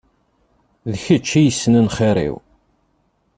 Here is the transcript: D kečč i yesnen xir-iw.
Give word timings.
D 0.91 0.93
kečč 1.03 1.29
i 1.39 1.41
yesnen 1.43 1.87
xir-iw. 1.95 2.35